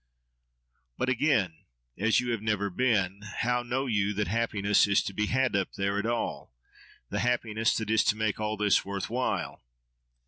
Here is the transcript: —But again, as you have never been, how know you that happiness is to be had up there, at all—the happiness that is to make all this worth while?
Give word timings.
—But 0.97 1.09
again, 1.09 1.53
as 1.95 2.19
you 2.19 2.31
have 2.31 2.41
never 2.41 2.71
been, 2.71 3.21
how 3.21 3.61
know 3.61 3.85
you 3.85 4.15
that 4.15 4.27
happiness 4.27 4.87
is 4.87 5.03
to 5.03 5.13
be 5.13 5.27
had 5.27 5.55
up 5.55 5.73
there, 5.73 5.99
at 5.99 6.07
all—the 6.07 7.19
happiness 7.19 7.77
that 7.77 7.91
is 7.91 8.03
to 8.05 8.15
make 8.15 8.39
all 8.39 8.57
this 8.57 8.83
worth 8.83 9.11
while? 9.11 9.61